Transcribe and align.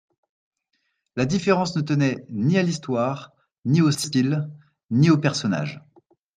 La 1.15 1.27
différence 1.27 1.75
ne 1.75 1.81
tenait 1.83 2.25
ni 2.31 2.57
à 2.57 2.63
l’histoire, 2.63 3.33
ni 3.65 3.81
au 3.83 3.91
style, 3.91 4.49
ni 4.89 5.11
aux 5.11 5.19
personnages. 5.19 5.79